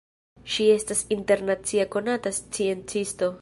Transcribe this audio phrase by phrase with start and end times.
[0.53, 3.29] Ŝi estas internacia konata sciencisto.